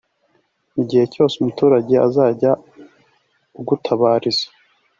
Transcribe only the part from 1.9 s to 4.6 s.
azajya ugatabariza